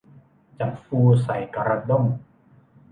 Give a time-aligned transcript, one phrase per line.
[0.59, 2.03] จับปูใส่กระด้ง